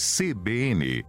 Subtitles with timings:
[0.00, 1.04] CBN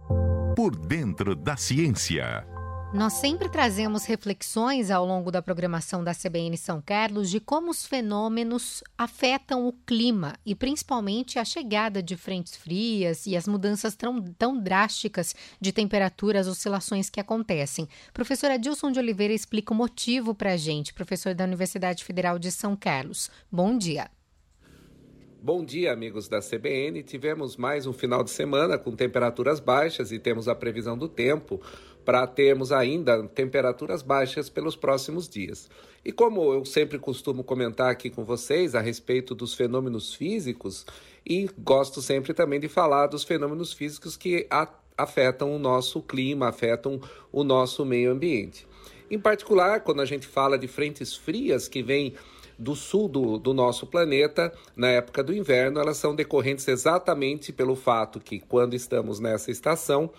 [0.54, 2.46] Por Dentro da Ciência.
[2.92, 7.86] Nós sempre trazemos reflexões ao longo da programação da CBN São Carlos de como os
[7.86, 14.22] fenômenos afetam o clima e principalmente a chegada de frentes frias e as mudanças tão,
[14.22, 17.88] tão drásticas de temperatura, as oscilações que acontecem.
[18.12, 22.52] Professor Adilson de Oliveira explica o motivo para a gente, professor da Universidade Federal de
[22.52, 23.30] São Carlos.
[23.50, 24.10] Bom dia.
[25.44, 27.02] Bom dia, amigos da CBN.
[27.02, 31.60] Tivemos mais um final de semana com temperaturas baixas e temos a previsão do tempo
[32.04, 35.68] para termos ainda temperaturas baixas pelos próximos dias.
[36.04, 40.86] E como eu sempre costumo comentar aqui com vocês a respeito dos fenômenos físicos,
[41.26, 44.46] e gosto sempre também de falar dos fenômenos físicos que
[44.96, 47.00] afetam o nosso clima, afetam
[47.32, 48.64] o nosso meio ambiente.
[49.10, 52.14] Em particular, quando a gente fala de frentes frias que vêm
[52.58, 57.74] do sul do, do nosso planeta, na época do inverno, elas são decorrentes exatamente pelo
[57.74, 60.10] fato que, quando estamos nessa estação,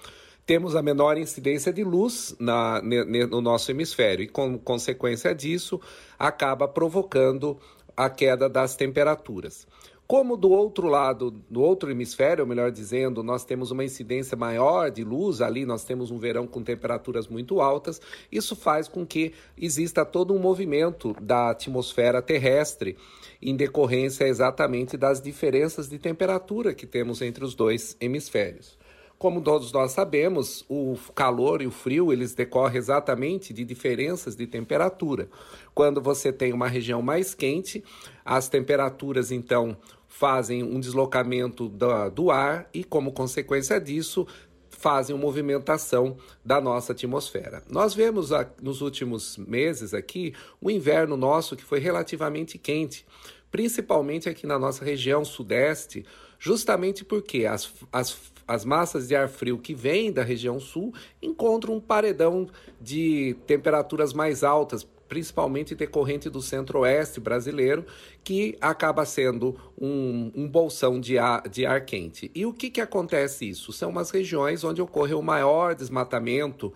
[0.46, 5.80] temos a menor incidência de luz na, no nosso hemisfério e, com consequência disso,
[6.20, 7.58] acaba provocando
[7.96, 9.68] a queda das temperaturas.
[10.06, 15.04] Como do outro lado, do outro hemisfério, melhor dizendo, nós temos uma incidência maior de
[15.04, 20.04] luz, ali nós temos um verão com temperaturas muito altas, isso faz com que exista
[20.04, 22.98] todo um movimento da atmosfera terrestre
[23.42, 28.78] em decorrência exatamente das diferenças de temperatura que temos entre os dois hemisférios.
[29.24, 34.46] Como todos nós sabemos, o calor e o frio eles decorrem exatamente de diferenças de
[34.46, 35.30] temperatura.
[35.74, 37.82] Quando você tem uma região mais quente,
[38.26, 39.78] as temperaturas então
[40.10, 44.28] fazem um deslocamento do, do ar e, como consequência disso,
[44.70, 47.64] fazem uma movimentação da nossa atmosfera.
[47.70, 53.06] Nós vemos nos últimos meses aqui o inverno nosso que foi relativamente quente,
[53.50, 56.06] principalmente aqui na nossa região sudeste,
[56.38, 58.12] justamente porque as, as
[58.48, 62.48] as massas de ar frio que vêm da região sul encontram um paredão
[62.80, 67.86] de temperaturas mais altas, principalmente decorrente do centro-oeste brasileiro,
[68.24, 72.32] que acaba sendo um, um bolsão de ar, de ar quente.
[72.34, 73.72] E o que, que acontece isso?
[73.72, 76.74] São umas regiões onde ocorreu o maior desmatamento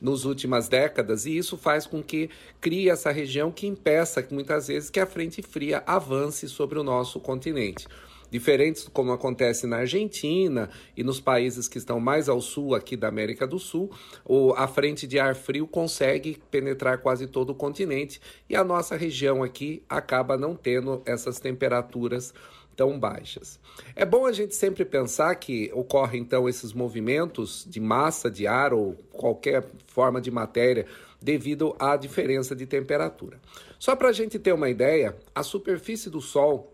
[0.00, 2.30] nos últimas décadas e isso faz com que
[2.60, 7.18] crie essa região que impeça muitas vezes que a frente fria avance sobre o nosso
[7.18, 7.88] continente
[8.30, 13.08] diferentes como acontece na Argentina e nos países que estão mais ao sul aqui da
[13.08, 13.90] América do Sul,
[14.24, 18.96] o, a frente de ar frio consegue penetrar quase todo o continente e a nossa
[18.96, 22.32] região aqui acaba não tendo essas temperaturas
[22.78, 23.58] tão baixas.
[23.96, 28.72] É bom a gente sempre pensar que ocorrem então esses movimentos de massa de ar
[28.72, 30.86] ou qualquer forma de matéria
[31.20, 33.40] devido à diferença de temperatura.
[33.80, 36.72] Só para a gente ter uma ideia, a superfície do Sol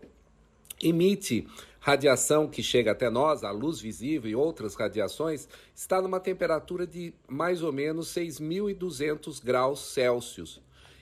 [0.81, 1.47] emite
[1.79, 7.13] radiação que chega até nós, a luz visível e outras radiações, está numa temperatura de
[7.27, 10.59] mais ou menos 6.200 graus Celsius.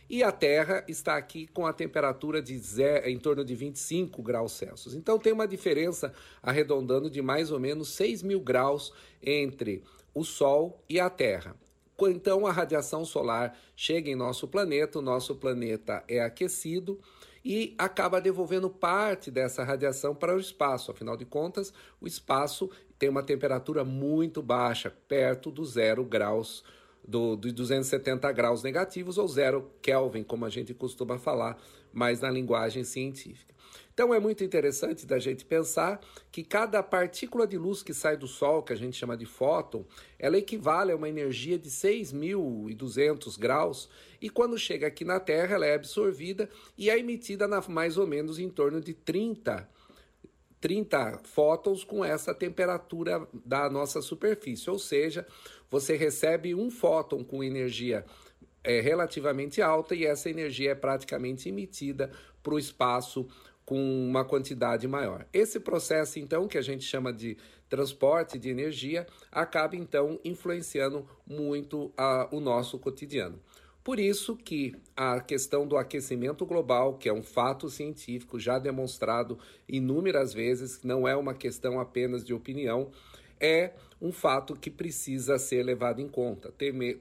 [0.09, 4.51] E a Terra está aqui com a temperatura de zero, em torno de 25 graus
[4.51, 4.93] Celsius.
[4.93, 8.91] Então tem uma diferença arredondando de mais ou menos 6 mil graus
[9.21, 9.81] entre
[10.13, 11.55] o Sol e a Terra.
[12.09, 16.99] Então a radiação solar chega em nosso planeta, o nosso planeta é aquecido
[17.43, 20.91] e acaba devolvendo parte dessa radiação para o espaço.
[20.91, 26.63] Afinal de contas, o espaço tem uma temperatura muito baixa, perto do zero graus,
[27.05, 31.57] do, de 270 graus negativos ou zero Kelvin, como a gente costuma falar,
[31.91, 33.52] mas na linguagem científica.
[33.93, 38.27] Então é muito interessante da gente pensar que cada partícula de luz que sai do
[38.27, 39.85] Sol, que a gente chama de fóton,
[40.17, 43.87] ela equivale a uma energia de 6.200 graus
[44.19, 48.07] e quando chega aqui na Terra ela é absorvida e é emitida na, mais ou
[48.07, 49.69] menos em torno de 30
[50.59, 55.27] 30 fótons com essa temperatura da nossa superfície, ou seja,
[55.69, 58.05] você recebe um fóton com energia
[58.63, 62.09] é, relativamente alta e essa energia é praticamente emitida
[62.41, 63.27] para o espaço
[63.65, 65.25] com uma quantidade maior.
[65.31, 67.37] Esse processo, então, que a gente chama de
[67.69, 73.39] transporte de energia, acaba então influenciando muito a, o nosso cotidiano.
[73.83, 79.37] Por isso que a questão do aquecimento global, que é um fato científico já demonstrado
[79.67, 82.91] inúmeras vezes, não é uma questão apenas de opinião,
[83.41, 86.53] é um fato que precisa ser levado em conta.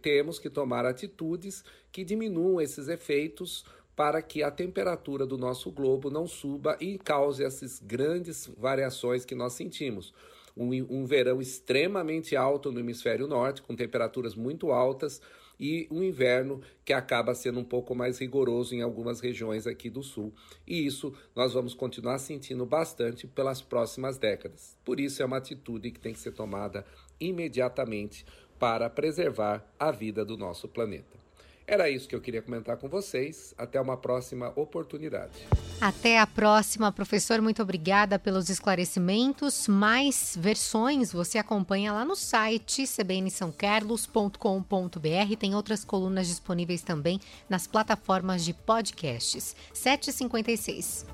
[0.03, 3.65] Temos que tomar atitudes que diminuam esses efeitos
[4.03, 9.33] para que a temperatura do nosso globo não suba e cause essas grandes variações que
[9.33, 10.13] nós sentimos.
[10.57, 15.23] Um, um verão extremamente alto no hemisfério norte, com temperaturas muito altas,
[15.57, 20.03] e um inverno que acaba sendo um pouco mais rigoroso em algumas regiões aqui do
[20.03, 20.35] sul.
[20.67, 24.77] E isso nós vamos continuar sentindo bastante pelas próximas décadas.
[24.85, 26.85] Por isso é uma atitude que tem que ser tomada
[27.21, 28.27] imediatamente
[28.59, 31.22] para preservar a vida do nosso planeta.
[31.67, 33.55] Era isso que eu queria comentar com vocês.
[33.57, 35.33] Até uma próxima oportunidade.
[35.81, 37.41] Até a próxima, professor.
[37.41, 39.69] Muito obrigada pelos esclarecimentos.
[39.69, 45.37] Mais versões você acompanha lá no site cbnsãocarlos.com.br.
[45.39, 49.57] Tem outras colunas disponíveis também nas plataformas de podcasts.
[49.73, 51.07] 756.